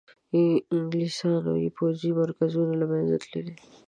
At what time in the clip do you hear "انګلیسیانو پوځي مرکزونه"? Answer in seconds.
0.75-2.73